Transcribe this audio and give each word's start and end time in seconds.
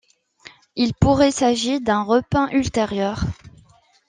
Il 0.75 0.95
pourrait 0.95 1.29
s'agit 1.29 1.79
d'un 1.79 2.01
repeint 2.01 2.49
ultérieur. 2.49 3.19